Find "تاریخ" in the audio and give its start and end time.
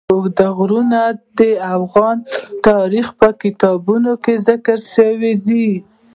2.67-3.07